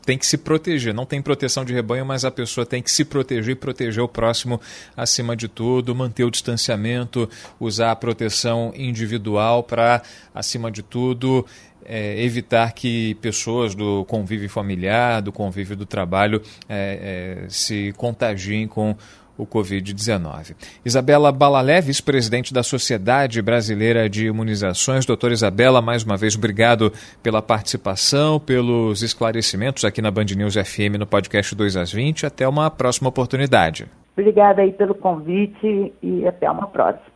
tem 0.05 0.19
que 0.19 0.27
se 0.27 0.37
proteger. 0.37 0.95
Não 0.95 1.07
tem 1.07 1.21
proteção 1.23 1.65
de 1.65 1.73
rebanho, 1.73 2.05
mas 2.05 2.25
a 2.25 2.31
pessoa 2.31 2.67
tem 2.67 2.83
que 2.83 2.91
se 2.91 3.05
proteger 3.05 3.53
e 3.53 3.57
proteger 3.57 4.03
o 4.03 4.09
próximo 4.09 4.61
acima 4.97 5.37
de 5.37 5.49
tudo, 5.49 5.95
manter 5.95 6.25
o 6.25 6.31
distanciamento, 6.31 7.29
usar 7.59 7.91
a 7.91 7.97
proteção 7.97 8.73
individual 8.77 9.63
para, 9.63 10.03
acima 10.35 10.71
de 10.71 10.83
tudo, 10.83 11.47
é, 11.85 12.23
evitar 12.23 12.73
que 12.73 13.15
pessoas 13.17 13.75
do 13.75 14.05
convívio 14.07 14.49
familiar, 14.49 15.21
do 15.21 15.33
convívio 15.33 15.77
do 15.77 15.87
trabalho, 15.87 16.41
é, 16.69 17.45
é, 17.45 17.49
se 17.49 17.93
contagiem 17.97 18.67
com 18.67 18.97
o 19.37 19.47
Covid-19. 19.47 20.55
Isabela 20.85 21.33
Balalé, 21.33 21.81
vice-presidente 21.81 22.53
da 22.53 22.63
Sociedade 22.63 23.43
Brasileira 23.43 24.09
de 24.09 24.27
Imunizações. 24.27 25.07
Doutora 25.07 25.33
Isabela, 25.33 25.83
mais 25.83 26.05
uma 26.05 26.17
vez, 26.17 26.37
obrigado 26.37 26.93
pela 27.23 27.43
participação, 27.43 28.39
pelos 28.39 29.03
esclarecimentos 29.03 29.85
aqui 29.85 30.01
na 30.01 30.11
Band 30.11 30.27
News 30.37 30.55
FM 30.55 30.99
no 30.99 31.07
podcast 31.07 31.55
2 31.55 31.77
às 31.77 31.93
20. 31.93 32.27
Até 32.27 32.47
uma 32.47 32.71
próxima 32.71 33.09
oportunidade. 33.09 33.87
Obrigada 34.17 34.63
aí 34.63 34.73
pelo 34.73 34.95
convite 34.95 35.93
e 36.03 36.27
até 36.27 36.51
uma 36.51 36.67
próxima. 36.69 37.15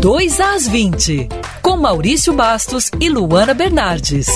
2 0.00 0.40
às 0.40 0.68
20, 0.68 1.28
com 1.62 1.76
Maurício 1.76 2.32
Bastos 2.32 2.90
e 3.00 3.08
Luana 3.08 3.52
Bernardes. 3.52 4.28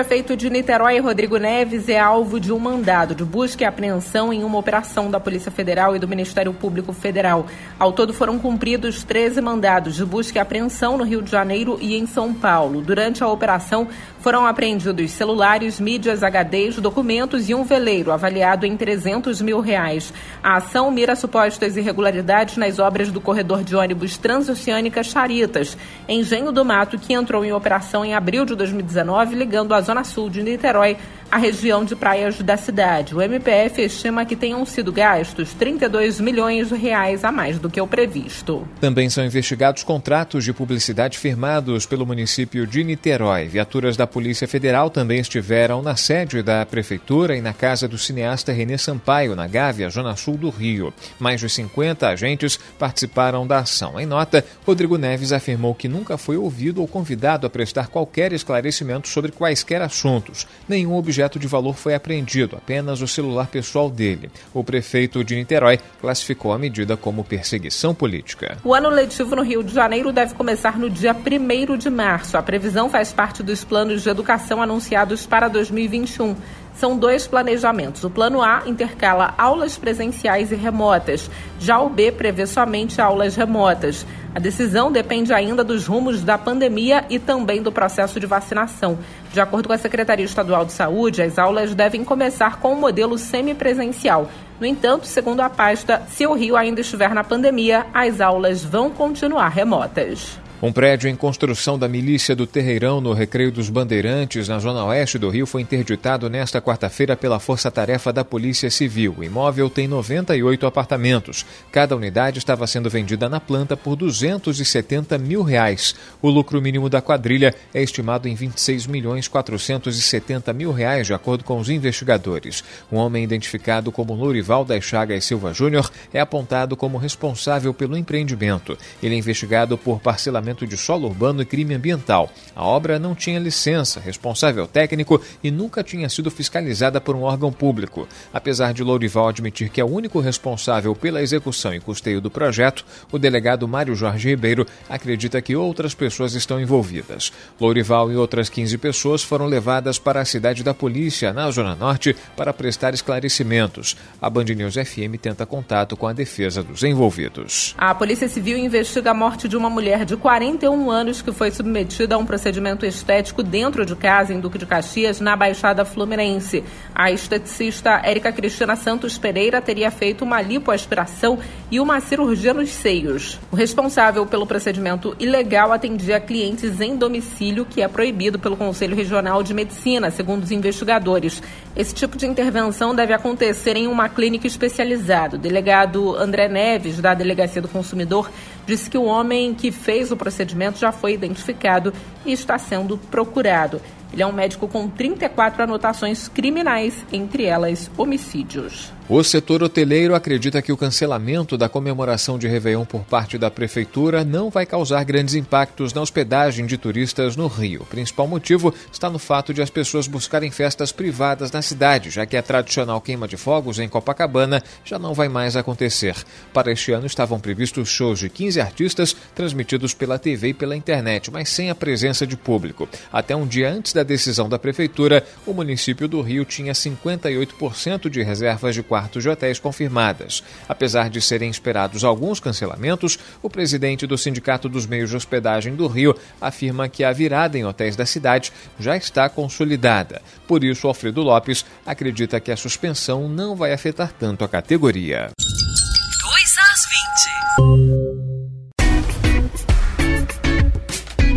Prefeito 0.00 0.34
de 0.34 0.48
Niterói, 0.48 0.98
Rodrigo 0.98 1.36
Neves, 1.36 1.86
é 1.86 1.98
alvo 1.98 2.40
de 2.40 2.50
um 2.50 2.58
mandado 2.58 3.14
de 3.14 3.22
busca 3.22 3.64
e 3.64 3.66
apreensão 3.66 4.32
em 4.32 4.42
uma 4.42 4.56
operação 4.56 5.10
da 5.10 5.20
Polícia 5.20 5.50
Federal 5.50 5.94
e 5.94 5.98
do 5.98 6.08
Ministério 6.08 6.54
Público 6.54 6.90
Federal. 6.90 7.46
Ao 7.78 7.92
todo 7.92 8.14
foram 8.14 8.38
cumpridos 8.38 9.04
13 9.04 9.42
mandados 9.42 9.94
de 9.94 10.04
busca 10.06 10.38
e 10.38 10.40
apreensão 10.40 10.96
no 10.96 11.04
Rio 11.04 11.20
de 11.20 11.30
Janeiro 11.30 11.76
e 11.82 11.98
em 11.98 12.06
São 12.06 12.32
Paulo. 12.32 12.80
Durante 12.80 13.22
a 13.22 13.28
operação, 13.28 13.88
foram 14.20 14.46
apreendidos 14.46 15.10
celulares, 15.12 15.80
mídias, 15.80 16.20
HDs, 16.22 16.76
documentos 16.76 17.48
e 17.48 17.54
um 17.54 17.64
veleiro 17.64 18.12
avaliado 18.12 18.66
em 18.66 18.76
300 18.76 19.40
mil 19.40 19.60
reais. 19.60 20.12
A 20.42 20.56
ação 20.56 20.90
mira 20.90 21.16
supostas 21.16 21.76
irregularidades 21.76 22.56
nas 22.56 22.78
obras 22.78 23.10
do 23.10 23.20
corredor 23.20 23.64
de 23.64 23.74
ônibus 23.74 24.16
Transoceânica 24.18 25.02
Charitas, 25.02 25.76
Engenho 26.08 26.52
do 26.52 26.64
Mato, 26.64 26.98
que 26.98 27.14
entrou 27.14 27.44
em 27.44 27.52
operação 27.52 28.04
em 28.04 28.14
abril 28.14 28.44
de 28.44 28.54
2019, 28.54 29.34
ligando 29.34 29.74
a 29.74 29.80
zona 29.80 30.04
sul 30.04 30.28
de 30.28 30.42
Niterói 30.42 30.96
a 31.30 31.38
região 31.38 31.84
de 31.84 31.94
praias 31.94 32.38
da 32.38 32.56
cidade. 32.56 33.14
O 33.14 33.22
MPF 33.22 33.82
estima 33.82 34.24
que 34.24 34.34
tenham 34.34 34.64
sido 34.66 34.92
gastos 34.92 35.52
32 35.52 36.20
milhões 36.20 36.68
de 36.68 36.74
reais 36.74 37.24
a 37.24 37.30
mais 37.30 37.58
do 37.58 37.70
que 37.70 37.80
o 37.80 37.86
previsto. 37.86 38.66
Também 38.80 39.08
são 39.08 39.24
investigados 39.24 39.84
contratos 39.84 40.44
de 40.44 40.52
publicidade 40.52 41.18
firmados 41.18 41.86
pelo 41.86 42.04
município 42.04 42.66
de 42.66 42.82
Niterói. 42.82 43.46
Viaturas 43.46 43.96
da 43.96 44.06
Polícia 44.06 44.48
Federal 44.48 44.90
também 44.90 45.20
estiveram 45.20 45.82
na 45.82 45.94
sede 45.94 46.42
da 46.42 46.66
Prefeitura 46.66 47.36
e 47.36 47.40
na 47.40 47.52
casa 47.52 47.86
do 47.86 47.96
cineasta 47.96 48.52
Renê 48.52 48.76
Sampaio, 48.76 49.36
na 49.36 49.46
Gávea, 49.46 49.88
zona 49.88 50.16
sul 50.16 50.36
do 50.36 50.50
Rio. 50.50 50.92
Mais 51.18 51.40
de 51.40 51.48
50 51.48 52.08
agentes 52.08 52.58
participaram 52.78 53.46
da 53.46 53.58
ação. 53.58 54.00
Em 54.00 54.06
nota, 54.06 54.44
Rodrigo 54.66 54.98
Neves 54.98 55.32
afirmou 55.32 55.74
que 55.74 55.88
nunca 55.88 56.18
foi 56.18 56.36
ouvido 56.36 56.80
ou 56.80 56.88
convidado 56.88 57.46
a 57.46 57.50
prestar 57.50 57.86
qualquer 57.88 58.32
esclarecimento 58.32 59.06
sobre 59.08 59.30
quaisquer 59.30 59.80
assuntos. 59.80 60.46
Nenhum 60.68 60.94
objeto 60.94 61.19
objeto 61.20 61.38
de 61.38 61.46
valor 61.46 61.76
foi 61.76 61.94
apreendido, 61.94 62.56
apenas 62.56 63.02
o 63.02 63.06
celular 63.06 63.46
pessoal 63.46 63.90
dele. 63.90 64.30
O 64.54 64.64
prefeito 64.64 65.22
de 65.22 65.36
Niterói 65.36 65.78
classificou 66.00 66.50
a 66.50 66.58
medida 66.58 66.96
como 66.96 67.22
perseguição 67.22 67.94
política. 67.94 68.56
O 68.64 68.74
ano 68.74 68.88
letivo 68.88 69.36
no 69.36 69.42
Rio 69.42 69.62
de 69.62 69.74
Janeiro 69.74 70.12
deve 70.12 70.34
começar 70.34 70.78
no 70.78 70.88
dia 70.88 71.14
1 71.14 71.76
de 71.76 71.90
março. 71.90 72.38
A 72.38 72.42
previsão 72.42 72.88
faz 72.88 73.12
parte 73.12 73.42
dos 73.42 73.62
planos 73.62 74.02
de 74.02 74.08
educação 74.08 74.62
anunciados 74.62 75.26
para 75.26 75.48
2021. 75.48 76.34
são 76.72 76.96
dois 76.96 77.26
planejamentos. 77.26 78.02
O 78.04 78.08
plano 78.08 78.40
A 78.40 78.62
intercala 78.64 79.34
aulas 79.36 79.76
presenciais 79.76 80.50
e 80.50 80.54
remotas. 80.54 81.30
Já 81.58 81.78
o 81.78 81.90
B 81.90 82.10
prevê 82.10 82.46
somente 82.46 83.02
aulas 83.02 83.36
remotas. 83.36 84.06
A 84.34 84.38
decisão 84.38 84.90
depende 84.90 85.32
ainda 85.32 85.62
dos 85.62 85.86
rumos 85.86 86.22
da 86.22 86.38
pandemia 86.38 87.04
e 87.10 87.18
também 87.18 87.62
do 87.62 87.70
processo 87.70 88.18
de 88.18 88.26
vacinação. 88.26 88.98
De 89.32 89.40
acordo 89.40 89.68
com 89.68 89.72
a 89.72 89.78
Secretaria 89.78 90.24
Estadual 90.24 90.64
de 90.64 90.72
Saúde, 90.72 91.22
as 91.22 91.38
aulas 91.38 91.72
devem 91.72 92.02
começar 92.02 92.58
com 92.58 92.72
o 92.72 92.80
modelo 92.80 93.16
semipresencial. 93.16 94.28
No 94.58 94.66
entanto, 94.66 95.06
segundo 95.06 95.40
a 95.40 95.48
pasta, 95.48 96.02
se 96.08 96.26
o 96.26 96.34
Rio 96.34 96.56
ainda 96.56 96.80
estiver 96.80 97.14
na 97.14 97.22
pandemia, 97.22 97.86
as 97.94 98.20
aulas 98.20 98.64
vão 98.64 98.90
continuar 98.90 99.48
remotas. 99.48 100.36
Um 100.62 100.72
prédio 100.72 101.08
em 101.08 101.16
construção 101.16 101.78
da 101.78 101.88
milícia 101.88 102.36
do 102.36 102.46
Terreirão, 102.46 103.00
no 103.00 103.14
Recreio 103.14 103.50
dos 103.50 103.70
Bandeirantes, 103.70 104.46
na 104.46 104.58
zona 104.58 104.84
oeste 104.84 105.16
do 105.16 105.30
Rio, 105.30 105.46
foi 105.46 105.62
interditado 105.62 106.28
nesta 106.28 106.60
quarta-feira 106.60 107.16
pela 107.16 107.40
Força 107.40 107.70
Tarefa 107.70 108.12
da 108.12 108.22
Polícia 108.22 108.70
Civil. 108.70 109.14
O 109.16 109.24
imóvel 109.24 109.70
tem 109.70 109.88
98 109.88 110.66
apartamentos. 110.66 111.46
Cada 111.72 111.96
unidade 111.96 112.36
estava 112.36 112.66
sendo 112.66 112.90
vendida 112.90 113.26
na 113.26 113.40
planta 113.40 113.74
por 113.74 113.96
270 113.96 115.16
mil 115.16 115.42
reais. 115.42 115.94
O 116.20 116.28
lucro 116.28 116.60
mínimo 116.60 116.90
da 116.90 117.00
quadrilha 117.00 117.54
é 117.72 117.82
estimado 117.82 118.28
em 118.28 118.34
26 118.34 118.86
milhões 118.86 119.28
470 119.28 120.52
mil 120.52 120.72
reais, 120.72 121.06
de 121.06 121.14
acordo 121.14 121.42
com 121.42 121.58
os 121.58 121.70
investigadores. 121.70 122.62
Um 122.92 122.98
homem 122.98 123.24
identificado 123.24 123.90
como 123.90 124.12
Lourival 124.12 124.66
das 124.66 124.84
Chagas 124.84 125.24
Silva 125.24 125.54
Júnior 125.54 125.90
é 126.12 126.20
apontado 126.20 126.76
como 126.76 126.98
responsável 126.98 127.72
pelo 127.72 127.96
empreendimento. 127.96 128.76
Ele 129.02 129.14
é 129.14 129.18
investigado 129.18 129.78
por 129.78 130.00
parcelamento 130.00 130.49
de 130.54 130.76
solo 130.76 131.08
urbano 131.08 131.42
e 131.42 131.46
crime 131.46 131.74
ambiental. 131.74 132.30
A 132.54 132.64
obra 132.64 132.98
não 132.98 133.14
tinha 133.14 133.38
licença, 133.38 134.00
responsável 134.00 134.66
técnico 134.66 135.20
e 135.42 135.50
nunca 135.50 135.82
tinha 135.82 136.08
sido 136.08 136.30
fiscalizada 136.30 137.00
por 137.00 137.16
um 137.16 137.22
órgão 137.22 137.52
público. 137.52 138.06
Apesar 138.32 138.74
de 138.74 138.82
Lourival 138.82 139.28
admitir 139.28 139.68
que 139.70 139.80
é 139.80 139.84
o 139.84 139.88
único 139.88 140.20
responsável 140.20 140.94
pela 140.94 141.22
execução 141.22 141.74
e 141.74 141.80
custeio 141.80 142.20
do 142.20 142.30
projeto, 142.30 142.84
o 143.10 143.18
delegado 143.18 143.68
Mário 143.68 143.94
Jorge 143.94 144.28
Ribeiro 144.28 144.66
acredita 144.88 145.40
que 145.40 145.56
outras 145.56 145.94
pessoas 145.94 146.34
estão 146.34 146.60
envolvidas. 146.60 147.32
Lourival 147.60 148.10
e 148.10 148.16
outras 148.16 148.48
15 148.48 148.78
pessoas 148.78 149.22
foram 149.22 149.46
levadas 149.46 149.98
para 149.98 150.20
a 150.20 150.24
cidade 150.24 150.62
da 150.62 150.74
polícia, 150.74 151.32
na 151.32 151.50
Zona 151.50 151.74
Norte, 151.74 152.16
para 152.36 152.52
prestar 152.52 152.94
esclarecimentos. 152.94 153.96
A 154.20 154.28
Band 154.28 154.44
News 154.44 154.74
FM 154.74 155.20
tenta 155.20 155.46
contato 155.46 155.96
com 155.96 156.06
a 156.06 156.12
defesa 156.12 156.62
dos 156.62 156.82
envolvidos. 156.82 157.74
A 157.78 157.94
Polícia 157.94 158.28
Civil 158.28 158.58
investiga 158.58 159.10
a 159.10 159.14
morte 159.14 159.48
de 159.48 159.56
uma 159.56 159.70
mulher 159.70 160.04
de 160.04 160.16
40 160.16 160.39
41 160.40 160.90
anos 160.90 161.20
que 161.20 161.32
foi 161.32 161.50
submetida 161.50 162.14
a 162.14 162.18
um 162.18 162.24
procedimento 162.24 162.86
estético 162.86 163.42
dentro 163.42 163.84
de 163.84 163.94
casa 163.94 164.32
em 164.32 164.40
Duque 164.40 164.56
de 164.56 164.64
Caxias, 164.64 165.20
na 165.20 165.36
Baixada 165.36 165.84
Fluminense. 165.84 166.64
A 166.94 167.12
esteticista 167.12 168.00
Érica 168.02 168.32
Cristina 168.32 168.74
Santos 168.74 169.18
Pereira 169.18 169.60
teria 169.60 169.90
feito 169.90 170.24
uma 170.24 170.40
lipoaspiração 170.40 171.38
e 171.70 171.78
uma 171.78 172.00
cirurgia 172.00 172.54
nos 172.54 172.70
seios. 172.70 173.38
O 173.52 173.56
responsável 173.56 174.24
pelo 174.24 174.46
procedimento 174.46 175.14
ilegal 175.18 175.72
atendia 175.72 176.18
clientes 176.18 176.80
em 176.80 176.96
domicílio, 176.96 177.66
que 177.66 177.82
é 177.82 177.88
proibido 177.88 178.38
pelo 178.38 178.56
Conselho 178.56 178.96
Regional 178.96 179.42
de 179.42 179.52
Medicina, 179.52 180.10
segundo 180.10 180.42
os 180.42 180.50
investigadores. 180.50 181.42
Esse 181.76 181.94
tipo 181.94 182.16
de 182.16 182.26
intervenção 182.26 182.94
deve 182.94 183.12
acontecer 183.12 183.76
em 183.76 183.86
uma 183.86 184.08
clínica 184.08 184.46
especializada. 184.46 185.36
O 185.36 185.38
delegado 185.38 186.16
André 186.16 186.48
Neves, 186.48 186.98
da 186.98 187.12
Delegacia 187.12 187.60
do 187.60 187.68
Consumidor, 187.68 188.30
disse 188.66 188.88
que 188.88 188.96
o 188.96 189.04
homem 189.04 189.54
que 189.54 189.70
fez 189.70 190.10
o 190.10 190.16
procedimento 190.16 190.29
já 190.78 190.92
foi 190.92 191.14
identificado 191.14 191.92
e 192.24 192.32
está 192.32 192.58
sendo 192.58 192.98
procurado. 192.98 193.80
Ele 194.12 194.22
é 194.22 194.26
um 194.26 194.32
médico 194.32 194.66
com 194.66 194.88
34 194.88 195.62
anotações 195.62 196.28
criminais, 196.28 197.04
entre 197.12 197.44
elas 197.44 197.90
homicídios. 197.96 198.92
O 199.12 199.24
setor 199.24 199.60
hoteleiro 199.60 200.14
acredita 200.14 200.62
que 200.62 200.70
o 200.70 200.76
cancelamento 200.76 201.58
da 201.58 201.68
comemoração 201.68 202.38
de 202.38 202.46
Réveillon 202.46 202.84
por 202.84 203.00
parte 203.00 203.36
da 203.36 203.50
Prefeitura 203.50 204.24
não 204.24 204.50
vai 204.50 204.64
causar 204.64 205.02
grandes 205.02 205.34
impactos 205.34 205.92
na 205.92 206.00
hospedagem 206.00 206.64
de 206.64 206.78
turistas 206.78 207.34
no 207.34 207.48
Rio. 207.48 207.82
O 207.82 207.86
principal 207.86 208.28
motivo 208.28 208.72
está 208.92 209.10
no 209.10 209.18
fato 209.18 209.52
de 209.52 209.60
as 209.60 209.68
pessoas 209.68 210.06
buscarem 210.06 210.52
festas 210.52 210.92
privadas 210.92 211.50
na 211.50 211.60
cidade, 211.60 212.08
já 212.08 212.24
que 212.24 212.36
a 212.36 212.42
tradicional 212.42 213.00
queima 213.00 213.26
de 213.26 213.36
fogos 213.36 213.80
em 213.80 213.88
Copacabana 213.88 214.62
já 214.84 214.96
não 214.96 215.12
vai 215.12 215.28
mais 215.28 215.56
acontecer. 215.56 216.14
Para 216.54 216.70
este 216.70 216.92
ano 216.92 217.06
estavam 217.08 217.40
previstos 217.40 217.88
shows 217.88 218.20
de 218.20 218.30
15 218.30 218.60
artistas 218.60 219.16
transmitidos 219.34 219.92
pela 219.92 220.20
TV 220.20 220.50
e 220.50 220.54
pela 220.54 220.76
internet, 220.76 221.32
mas 221.32 221.48
sem 221.48 221.68
a 221.68 221.74
presença 221.74 222.24
de 222.24 222.36
público. 222.36 222.88
Até 223.12 223.34
um 223.34 223.44
dia 223.44 223.72
antes 223.72 223.92
da 223.92 224.04
decisão 224.04 224.48
da 224.48 224.56
Prefeitura, 224.56 225.26
o 225.44 225.52
município 225.52 226.06
do 226.06 226.22
Rio 226.22 226.44
tinha 226.44 226.74
58% 226.74 228.08
de 228.08 228.22
reservas 228.22 228.72
de 228.72 228.84
quartos 228.84 228.99
quartos 229.00 229.22
de 229.22 229.28
hotéis 229.30 229.58
confirmadas. 229.58 230.44
Apesar 230.68 231.08
de 231.08 231.22
serem 231.22 231.50
esperados 231.50 232.04
alguns 232.04 232.38
cancelamentos, 232.38 233.18
o 233.42 233.48
presidente 233.48 234.06
do 234.06 234.18
Sindicato 234.18 234.68
dos 234.68 234.86
Meios 234.86 235.08
de 235.08 235.16
Hospedagem 235.16 235.74
do 235.74 235.86
Rio 235.86 236.14
afirma 236.38 236.88
que 236.88 237.02
a 237.02 237.12
virada 237.12 237.56
em 237.56 237.64
hotéis 237.64 237.96
da 237.96 238.04
cidade 238.04 238.52
já 238.78 238.96
está 238.96 239.28
consolidada. 239.30 240.20
Por 240.46 240.62
isso, 240.62 240.86
Alfredo 240.86 241.22
Lopes 241.22 241.64
acredita 241.86 242.38
que 242.40 242.52
a 242.52 242.56
suspensão 242.56 243.26
não 243.26 243.56
vai 243.56 243.72
afetar 243.72 244.12
tanto 244.12 244.44
a 244.44 244.48
categoria. 244.48 245.30
2 245.38 246.56
às 246.58 247.84
20. 247.86 247.89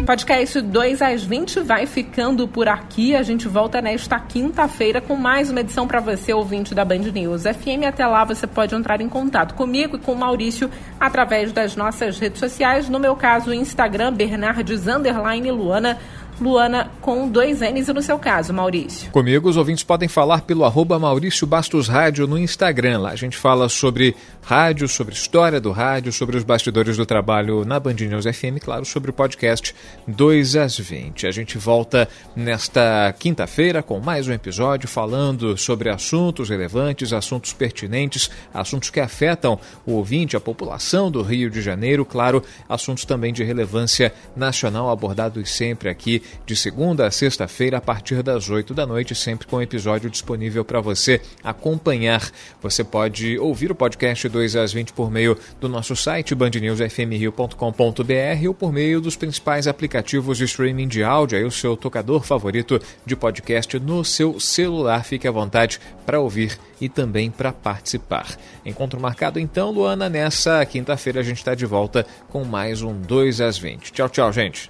Podcast 0.05 0.59
2 0.59 1.01
às 1.01 1.23
20 1.23 1.61
vai 1.61 1.85
ficando 1.85 2.45
por 2.47 2.67
aqui. 2.67 3.15
A 3.15 3.23
gente 3.23 3.47
volta 3.47 3.81
nesta 3.81 4.19
quinta-feira 4.19 4.99
com 4.99 5.15
mais 5.15 5.49
uma 5.49 5.61
edição 5.61 5.87
para 5.87 6.01
você, 6.01 6.33
ouvinte 6.33 6.75
da 6.75 6.83
Band 6.83 6.99
News 7.13 7.43
FM. 7.43 7.85
Até 7.87 8.05
lá 8.05 8.25
você 8.25 8.45
pode 8.45 8.75
entrar 8.75 8.99
em 8.99 9.07
contato 9.07 9.53
comigo 9.53 9.95
e 9.95 9.99
com 9.99 10.11
o 10.11 10.17
Maurício 10.17 10.69
através 10.99 11.53
das 11.53 11.77
nossas 11.77 12.19
redes 12.19 12.39
sociais. 12.39 12.89
No 12.89 12.99
meu 12.99 13.15
caso, 13.15 13.53
Instagram, 13.53 14.13
Bernardes 14.13 14.83
Luana 14.85 15.97
Luana 16.39 16.91
com 16.99 17.27
dois 17.29 17.59
N's 17.61 17.87
e 17.87 17.93
no 17.93 18.01
seu 18.01 18.17
caso, 18.17 18.53
Maurício. 18.53 19.11
Comigo, 19.11 19.49
os 19.49 19.57
ouvintes 19.57 19.83
podem 19.83 20.09
falar 20.09 20.41
pelo 20.41 20.65
arroba 20.65 20.97
Maurício 20.97 21.45
Bastos 21.45 21.87
Rádio 21.87 22.27
no 22.27 22.37
Instagram. 22.37 22.99
Lá 22.99 23.11
a 23.11 23.15
gente 23.15 23.37
fala 23.37 23.69
sobre 23.69 24.15
rádio, 24.43 24.89
sobre 24.89 25.13
história 25.13 25.59
do 25.59 25.71
rádio, 25.71 26.11
sobre 26.11 26.35
os 26.35 26.43
bastidores 26.43 26.97
do 26.97 27.05
trabalho 27.05 27.63
na 27.63 27.79
Band 27.79 27.93
News 27.93 28.25
FM, 28.25 28.59
claro, 28.61 28.83
sobre 28.83 29.09
o 29.09 29.13
podcast 29.13 29.73
2 30.05 30.57
às 30.57 30.77
20. 30.77 31.25
A 31.27 31.31
gente 31.31 31.57
volta 31.57 32.09
nesta 32.35 33.15
quinta-feira 33.17 33.81
com 33.81 34.01
mais 34.01 34.27
um 34.27 34.33
episódio 34.33 34.87
falando 34.89 35.57
sobre 35.57 35.89
assuntos 35.89 36.49
relevantes, 36.49 37.13
assuntos 37.13 37.53
pertinentes, 37.53 38.29
assuntos 38.53 38.89
que 38.89 38.99
afetam 38.99 39.57
o 39.85 39.93
ouvinte, 39.93 40.35
a 40.35 40.41
população 40.41 41.09
do 41.09 41.21
Rio 41.21 41.49
de 41.49 41.61
Janeiro, 41.61 42.03
claro, 42.03 42.43
assuntos 42.67 43.05
também 43.05 43.31
de 43.31 43.45
relevância 43.45 44.13
nacional 44.35 44.89
abordados 44.89 45.49
sempre 45.51 45.87
aqui 45.87 46.21
de 46.45 46.55
segunda 46.55 47.07
a 47.07 47.11
sexta-feira, 47.11 47.77
a 47.77 47.81
partir 47.81 48.21
das 48.21 48.49
8 48.49 48.73
da 48.73 48.85
noite, 48.85 49.15
sempre 49.15 49.47
com 49.47 49.61
episódio 49.61 50.09
disponível 50.09 50.65
para 50.65 50.81
você 50.81 51.21
acompanhar. 51.41 52.29
Você 52.61 52.83
pode 52.83 53.37
ouvir 53.39 53.71
o 53.71 53.75
podcast 53.75 54.32
2 54.33 54.57
às 54.57 54.73
20 54.73 54.91
por 54.91 55.11
meio 55.11 55.37
do 55.61 55.69
nosso 55.69 55.95
site 55.95 56.35
bandnewsfmrio.com.br 56.35 58.47
ou 58.47 58.53
por 58.53 58.73
meio 58.73 58.99
dos 58.99 59.15
principais 59.15 59.67
aplicativos 59.67 60.39
de 60.39 60.45
streaming 60.45 60.87
de 60.87 61.03
áudio, 61.03 61.37
aí 61.37 61.43
o 61.45 61.51
seu 61.51 61.77
tocador 61.77 62.23
favorito 62.23 62.81
de 63.05 63.15
podcast 63.15 63.79
no 63.79 64.03
seu 64.03 64.39
celular. 64.39 65.05
Fique 65.05 65.27
à 65.27 65.31
vontade 65.31 65.79
para 66.05 66.19
ouvir 66.19 66.57
e 66.81 66.89
também 66.89 67.29
para 67.29 67.53
participar. 67.53 68.35
Encontro 68.65 68.99
marcado 68.99 69.39
então, 69.39 69.71
Luana, 69.71 70.09
nessa 70.09 70.65
quinta-feira 70.65 71.19
a 71.19 71.23
gente 71.23 71.37
está 71.37 71.53
de 71.53 71.65
volta 71.65 72.05
com 72.29 72.43
mais 72.43 72.81
um 72.81 72.99
2 72.99 73.39
às 73.39 73.57
20. 73.57 73.93
Tchau, 73.93 74.09
tchau, 74.09 74.33
gente. 74.33 74.69